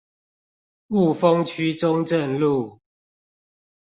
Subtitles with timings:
[0.87, 2.79] 霧峰區中正路